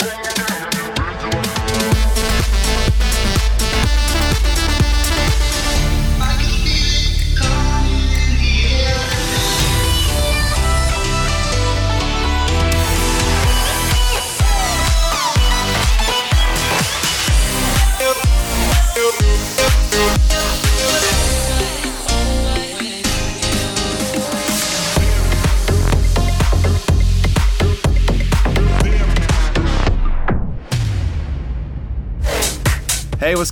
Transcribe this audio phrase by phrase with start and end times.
[0.00, 0.47] Hey,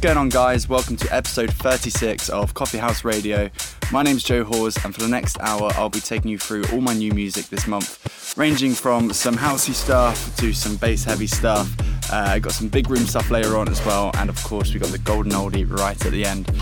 [0.06, 0.68] going on, guys?
[0.68, 3.50] Welcome to episode 36 of Coffee House Radio.
[3.90, 6.80] My name's Joe Hawes, and for the next hour, I'll be taking you through all
[6.80, 11.68] my new music this month, ranging from some housey stuff to some bass heavy stuff.
[12.08, 14.78] Uh, I got some big room stuff later on as well, and of course, we
[14.78, 16.52] got the golden oldie right at the end.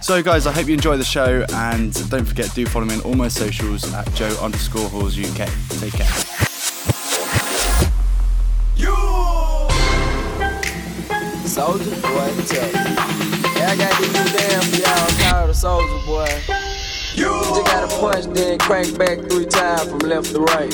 [0.00, 3.02] So, guys, I hope you enjoy the show, and don't forget, do follow me on
[3.02, 5.50] all my socials at Joe underscore Hawes UK.
[5.80, 6.35] Take care.
[11.56, 16.28] Soldier boy, tell Yeah, I got these new damn for y'all called a soldier boy.
[17.14, 20.70] You just gotta punch, then crank back three times from left to right.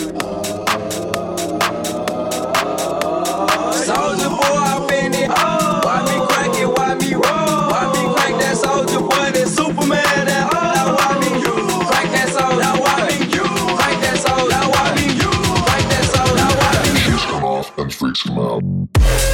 [3.79, 5.31] Soldier boy, I've been it.
[5.31, 6.67] Why me crank it?
[6.67, 7.71] Why me roll?
[7.71, 9.31] Why me crank that soldier boy?
[9.39, 11.55] That Superman, that oh, now why me you
[11.87, 12.59] crank that soldier?
[12.59, 13.47] Now why me you
[13.79, 14.51] crank that soldier?
[14.51, 15.31] Now why me you
[15.63, 16.35] crank that soldier?
[16.35, 17.19] Now why me you?
[17.31, 19.32] Come off and freaks come out.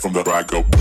[0.00, 0.62] From the ride go.
[0.62, 0.72] From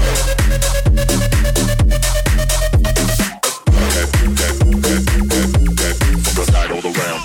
[6.36, 7.20] the side all around.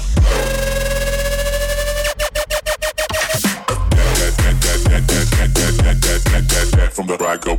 [6.91, 7.55] From the go.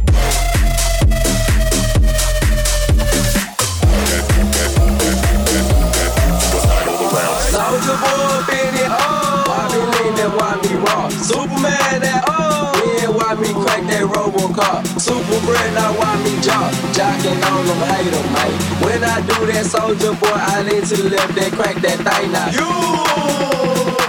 [9.45, 9.81] Why me
[10.15, 10.29] that?
[10.35, 11.11] Why me rock?
[11.11, 12.34] Superman that
[14.55, 14.99] that Robocop?
[14.99, 16.71] Super bread, now why me jock?
[16.93, 18.57] Jocking on them, hate them, mate.
[18.83, 22.31] When I do that, soldier boy, I lean to the left, then crack that thing
[22.31, 22.49] now.
[22.51, 22.69] You.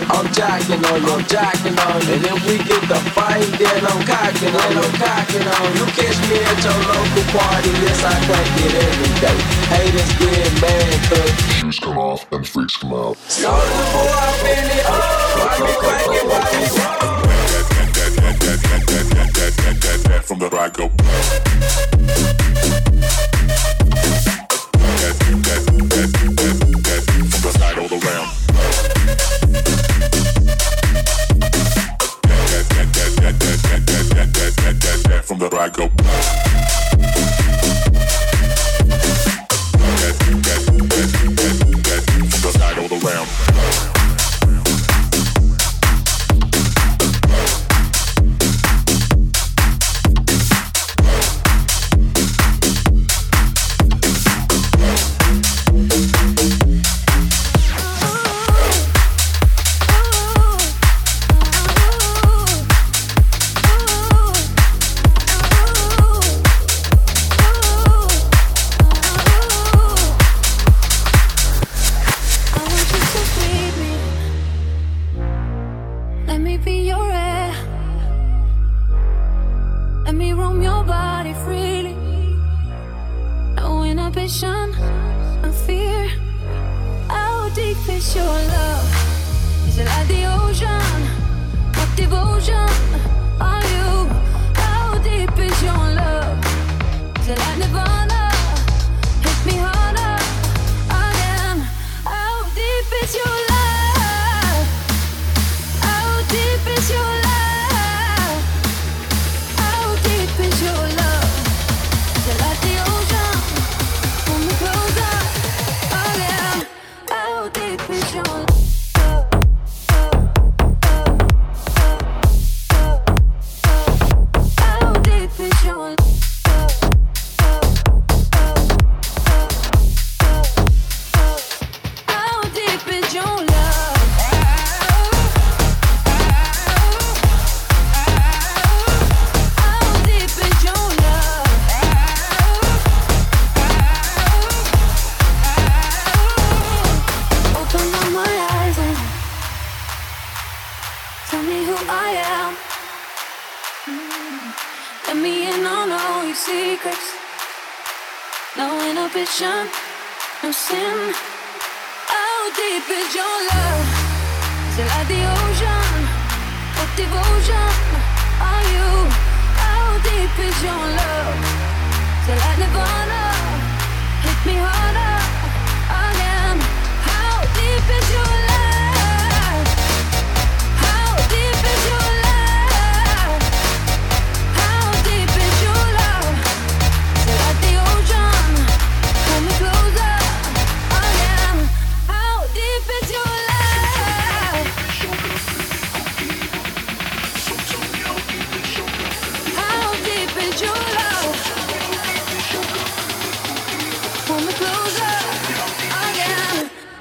[0.06, 2.15] I'm jocking on you, I'm jocking on you.
[2.15, 5.83] And if we get the fight, then I'm cocking on you, I'm cocking on you.
[5.83, 9.39] You catch me at your local party, yes, I crank it every day.
[9.67, 13.17] Haters get mad, cause Shoes come off and freaks come out.
[13.29, 14.85] Soldier boy, I've been it.
[14.87, 17.16] Why me crank it, why
[20.26, 22.86] From the ride go.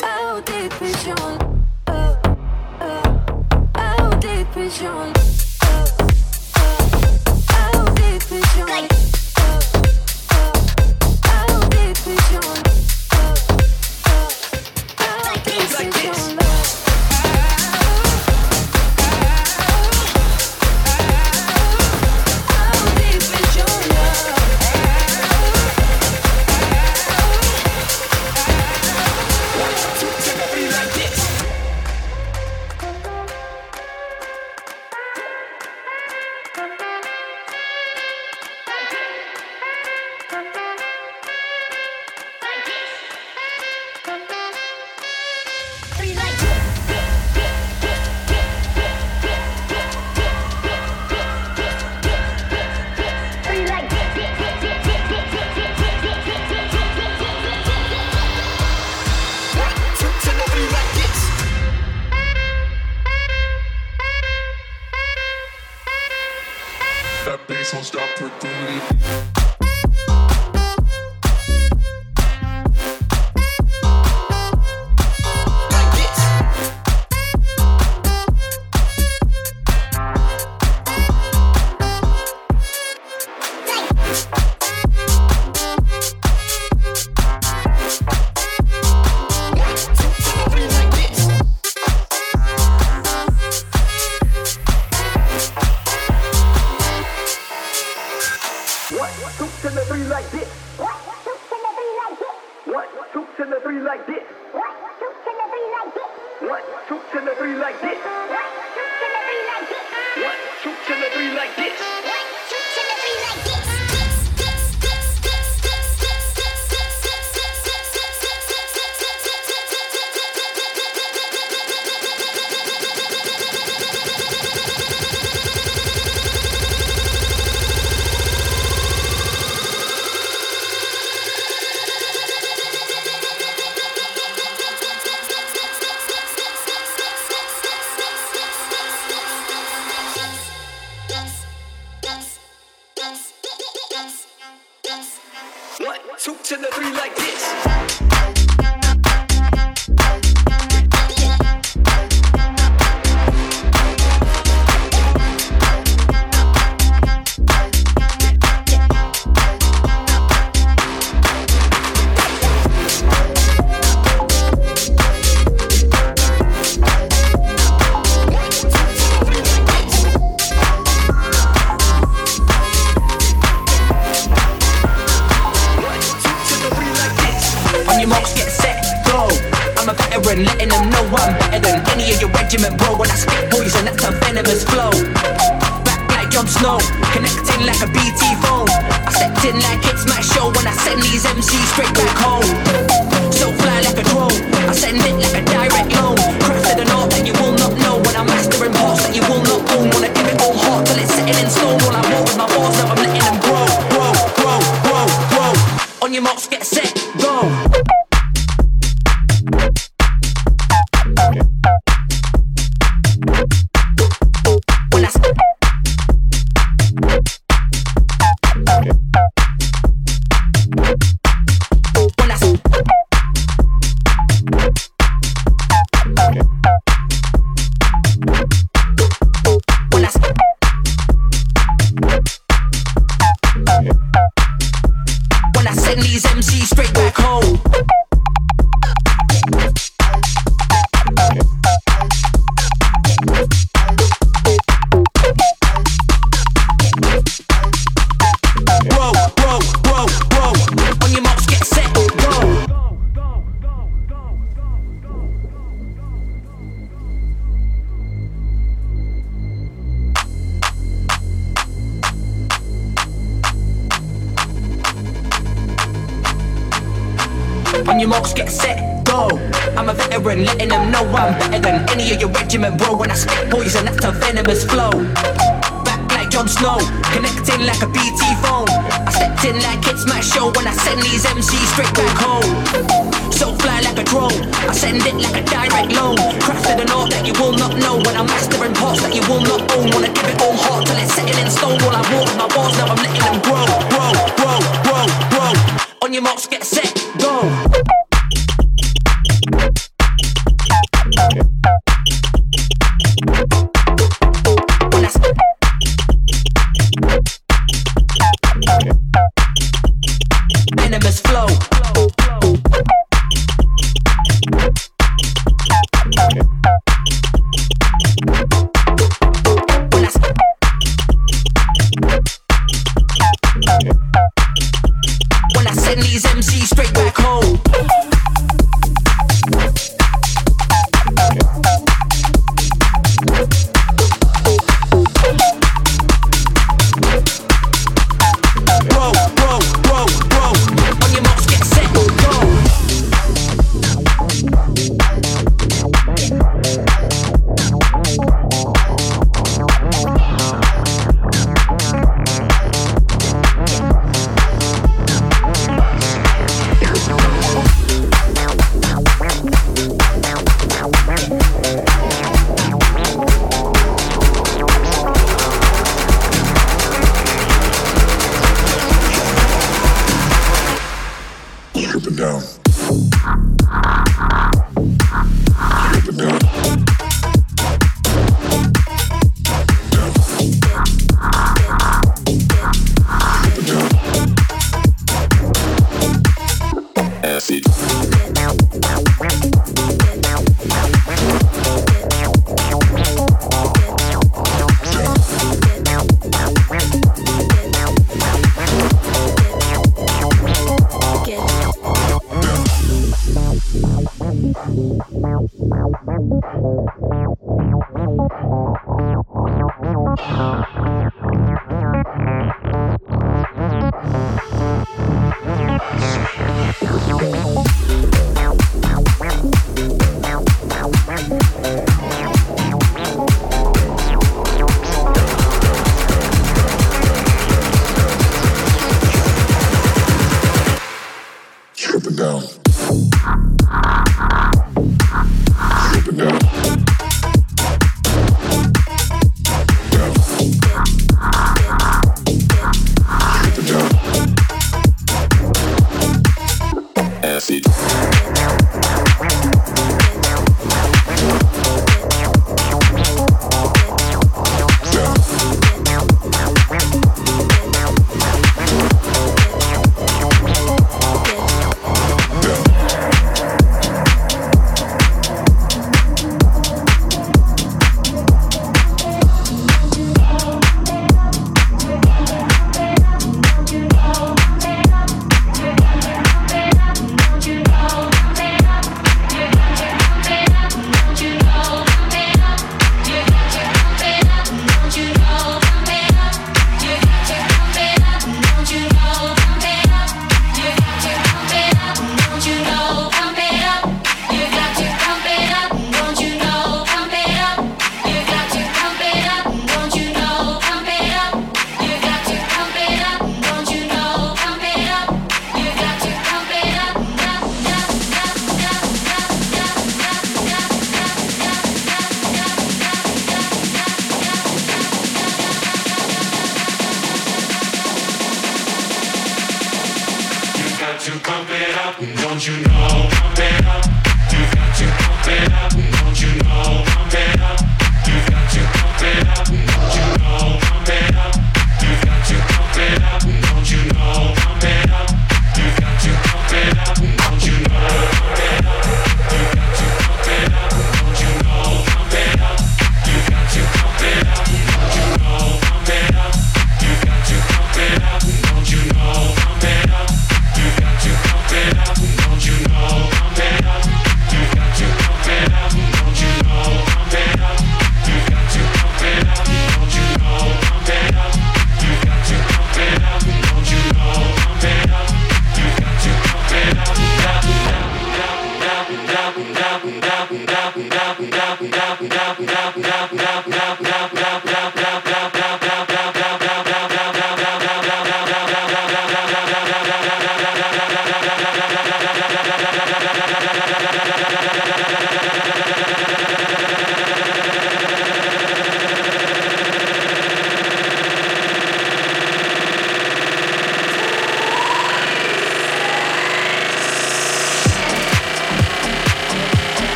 [0.00, 0.42] Oh,
[4.20, 5.37] deep is your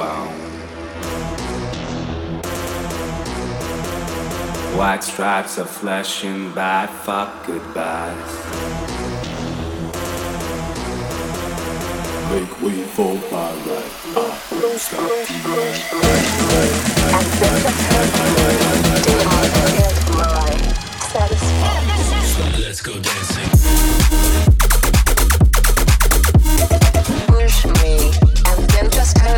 [0.00, 0.28] on.
[4.76, 8.32] White stripes are flashing by, fuck goodbyes.
[12.30, 13.16] Make way for
[14.78, 15.10] stop
[22.58, 24.55] Let's go dancing.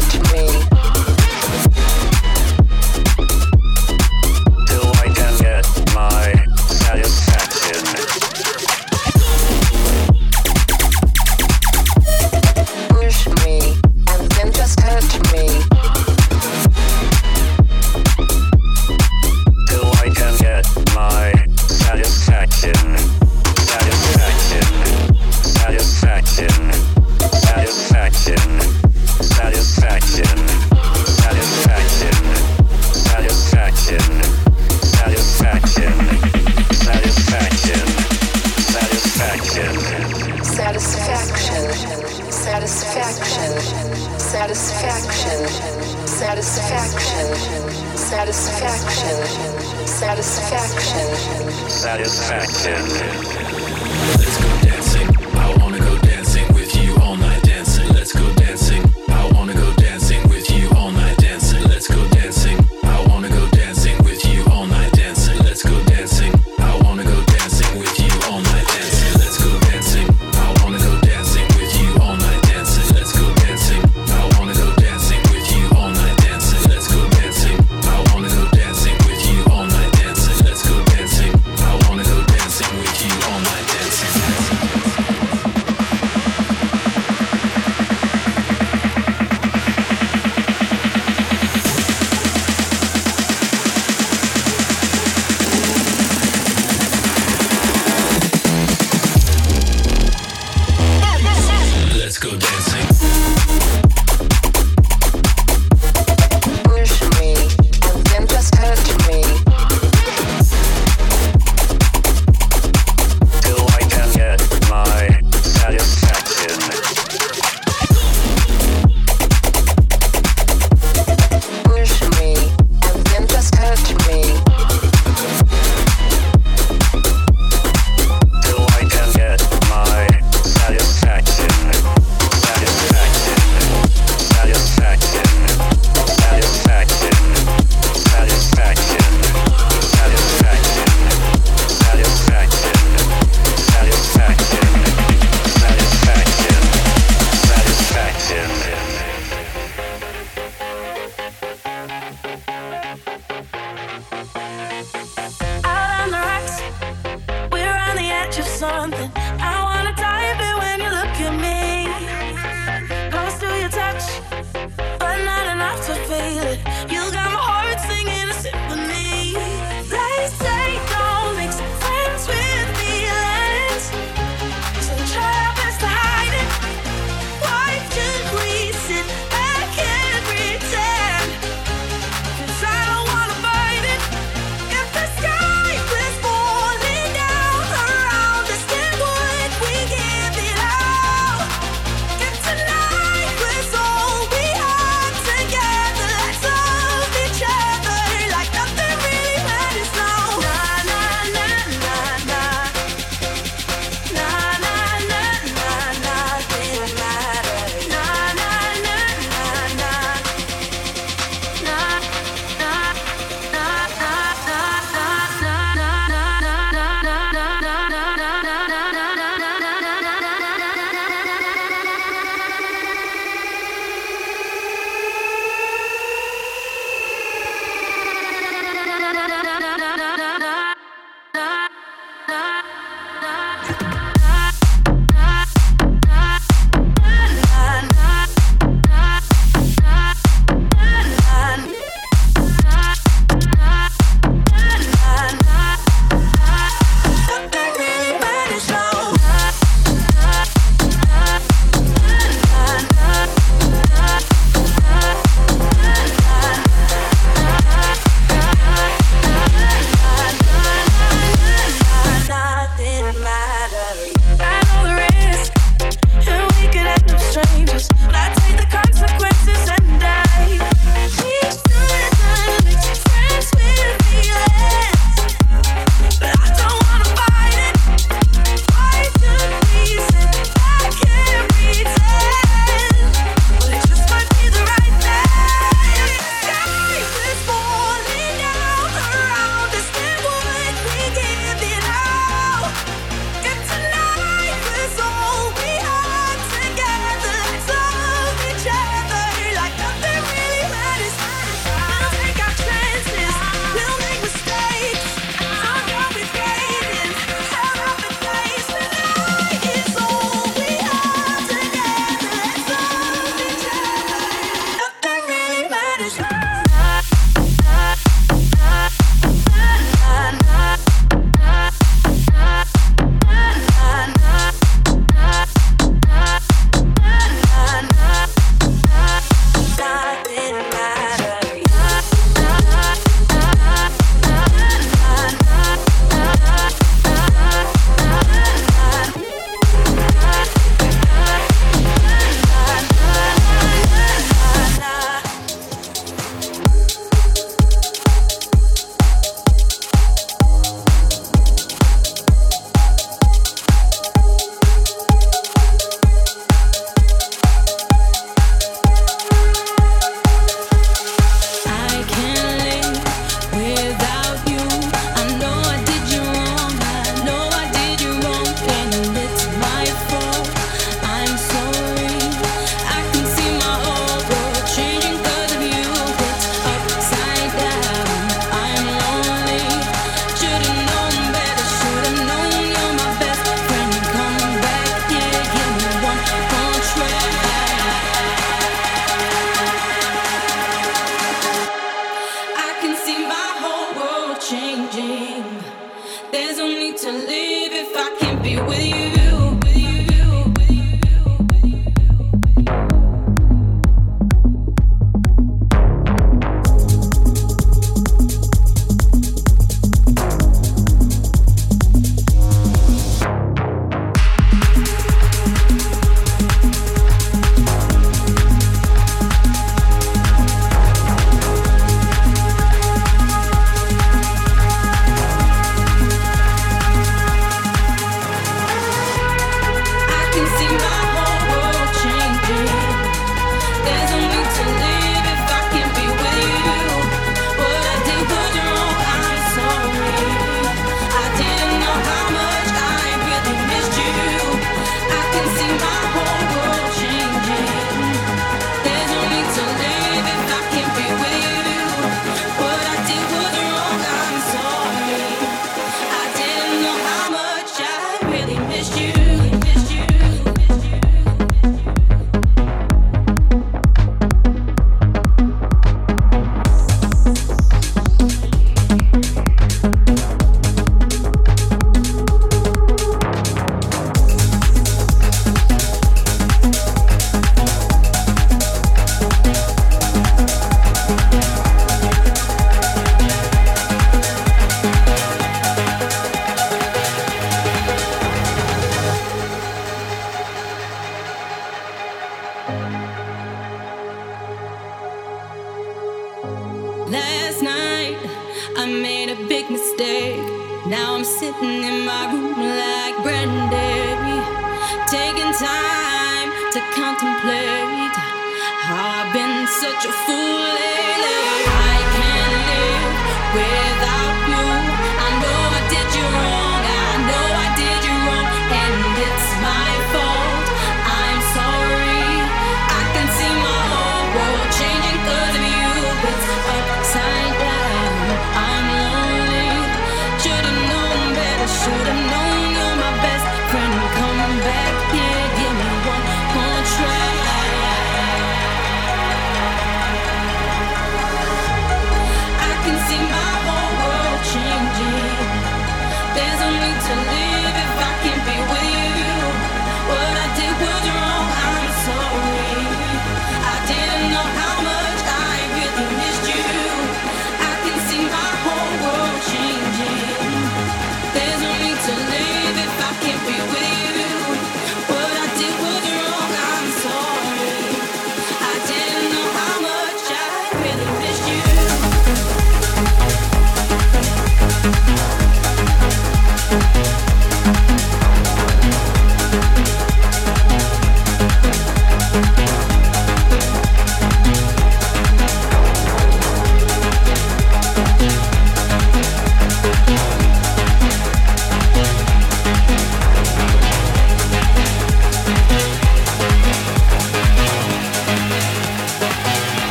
[0.00, 0.57] Hurt me.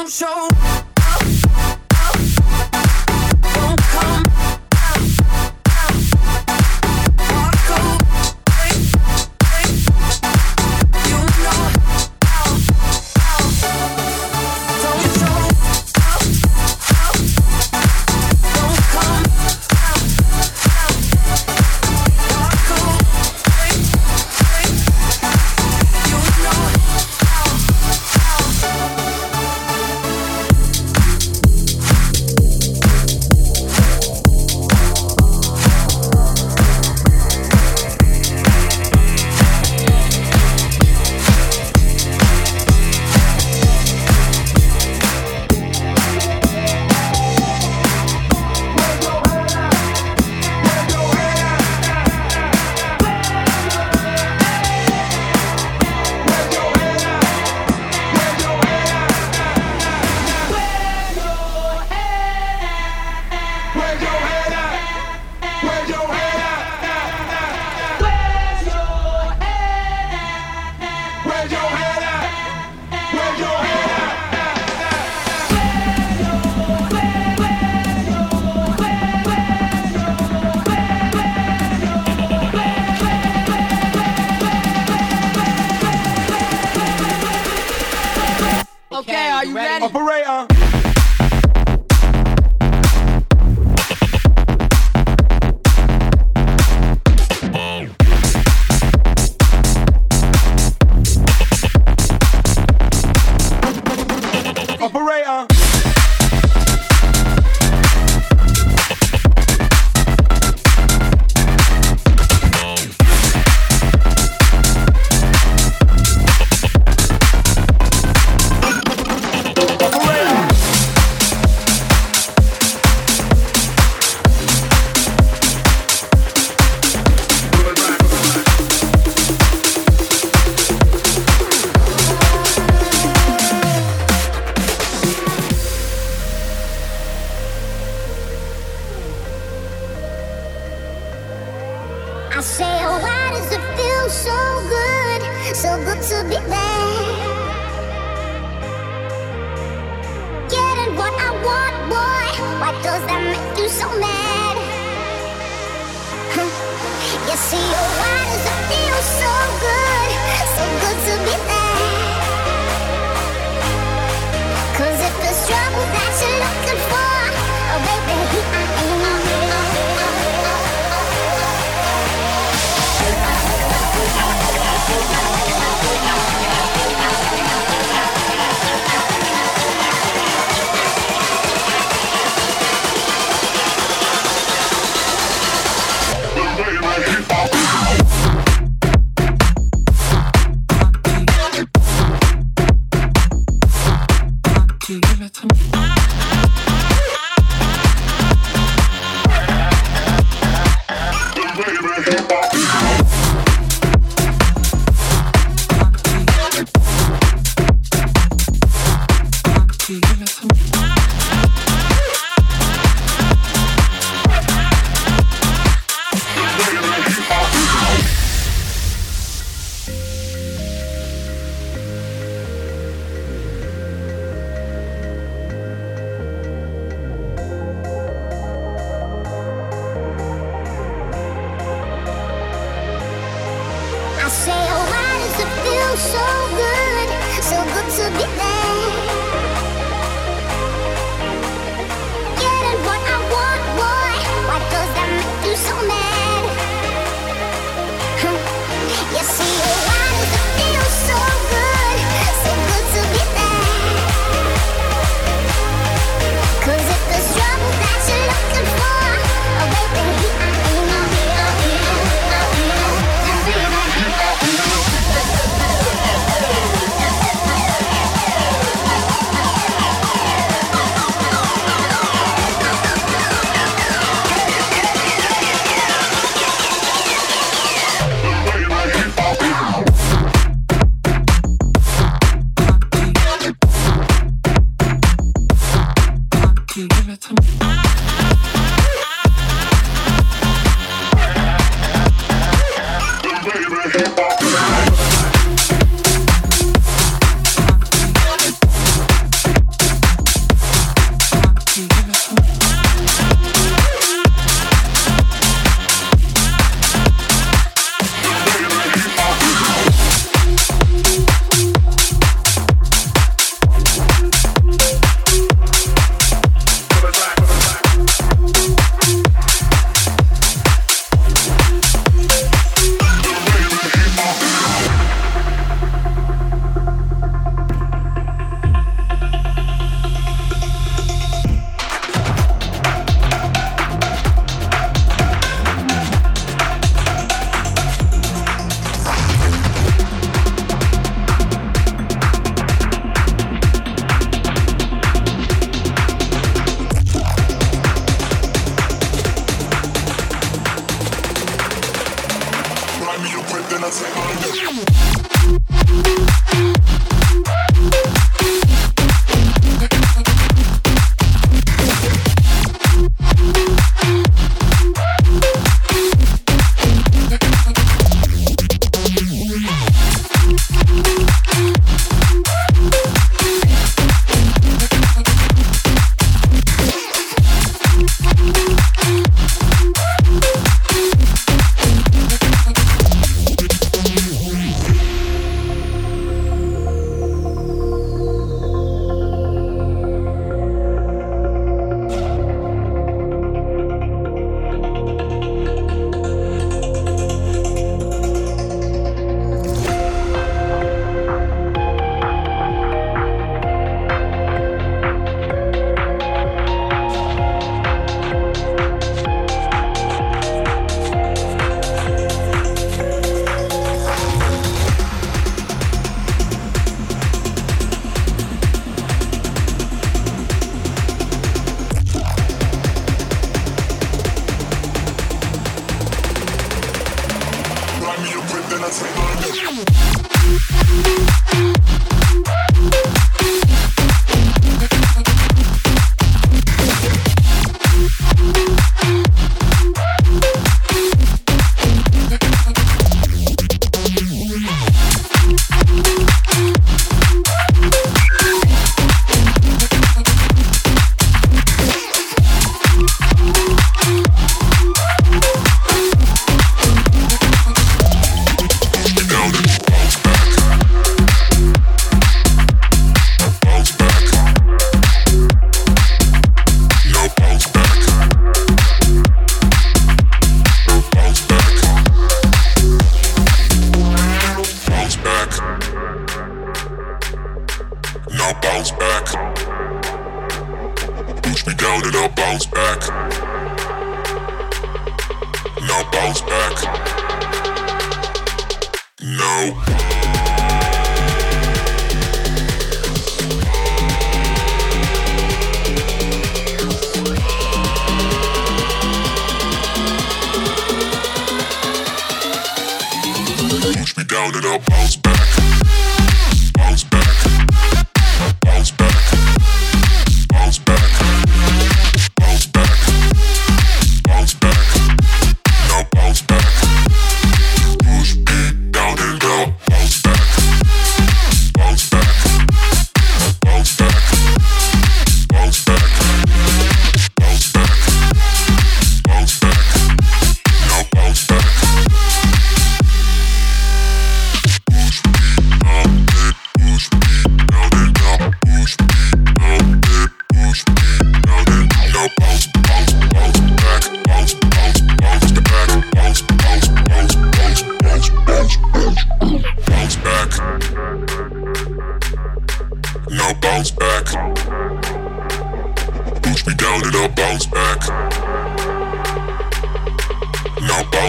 [0.00, 0.89] own show.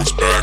[0.02, 0.41] bounce back.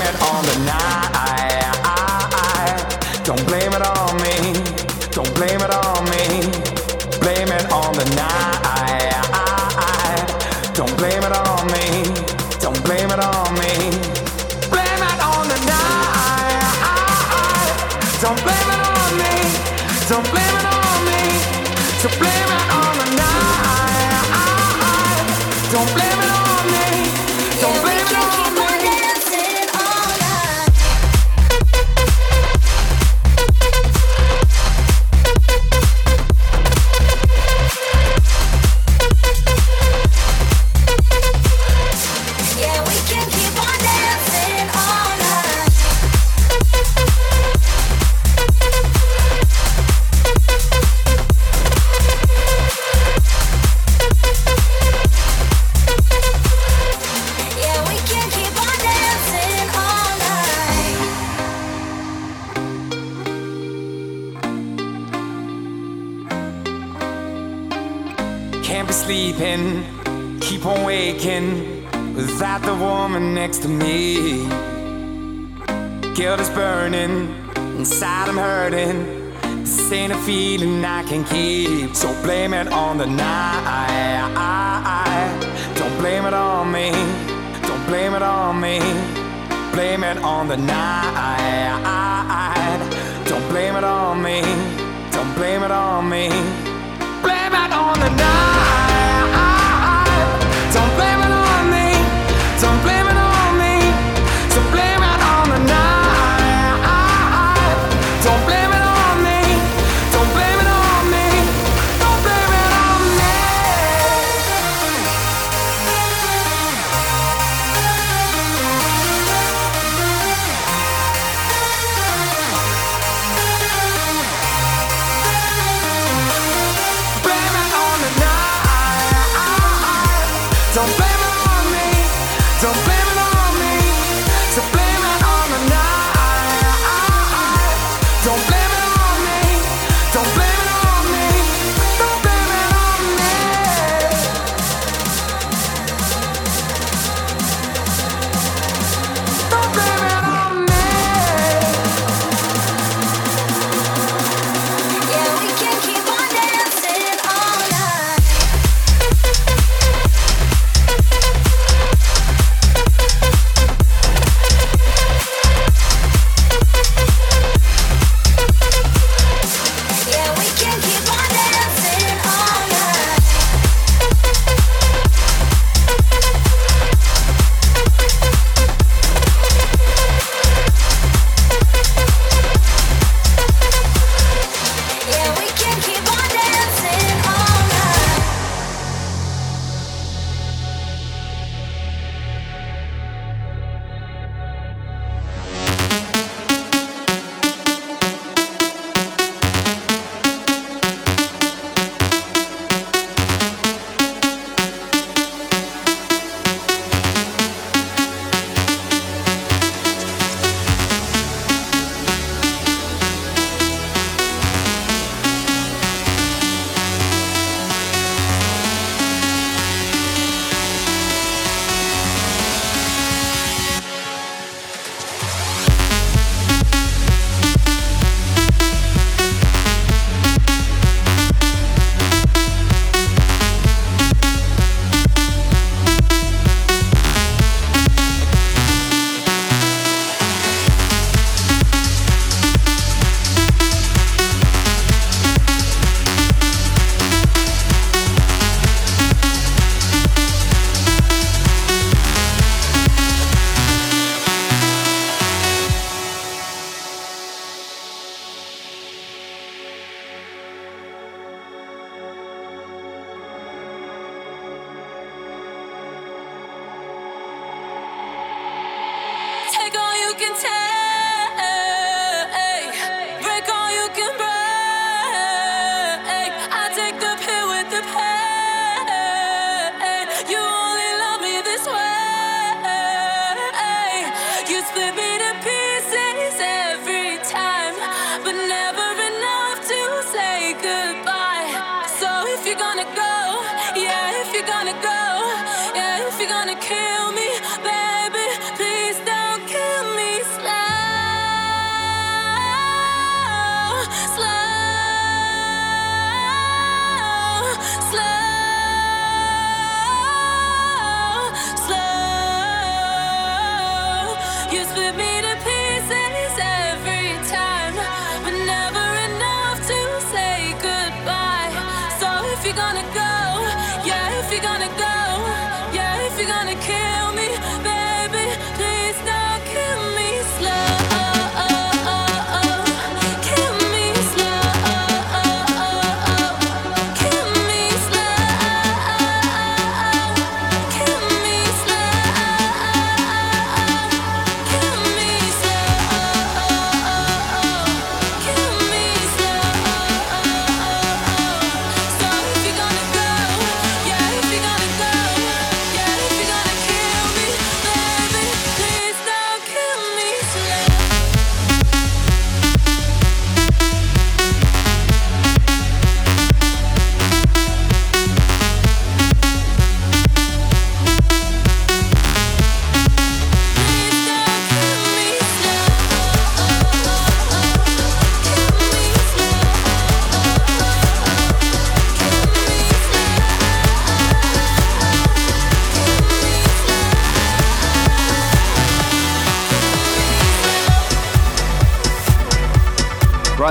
[0.00, 1.74] Blame it on the night.
[3.24, 3.99] Don't blame it on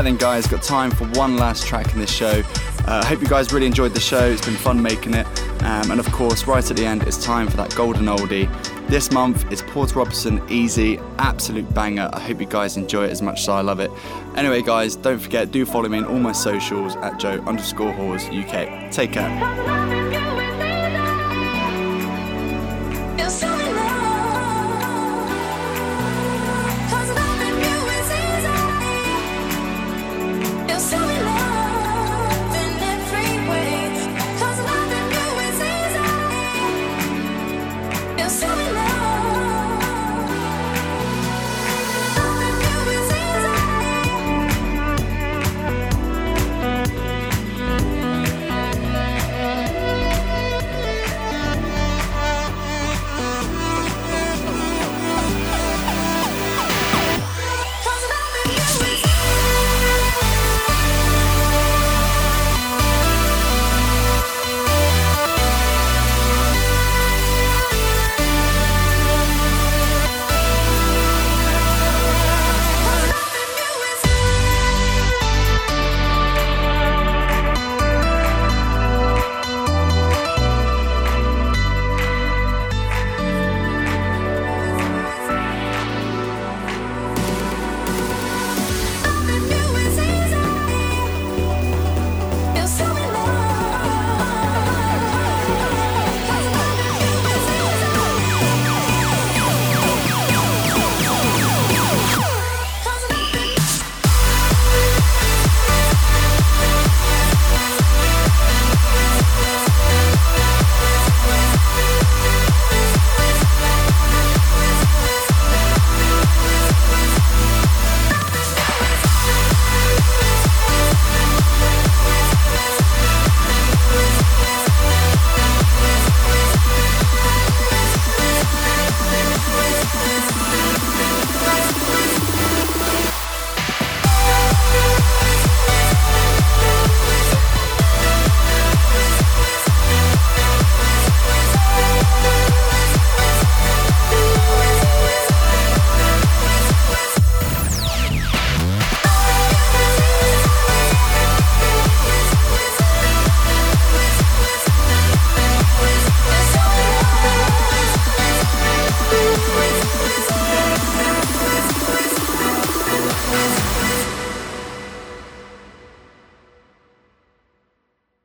[0.09, 2.41] then, guys, got time for one last track in this show.
[2.87, 4.25] I uh, hope you guys really enjoyed the show.
[4.25, 5.27] It's been fun making it.
[5.61, 8.49] Um, and of course, right at the end, it's time for that golden oldie.
[8.87, 12.09] This month is Porter Robinson Easy, absolute banger.
[12.11, 13.91] I hope you guys enjoy it as much as I love it.
[14.35, 18.25] Anyway, guys, don't forget, do follow me on all my socials at Joe underscore Hawes
[18.25, 18.91] UK.
[18.91, 19.78] Take care.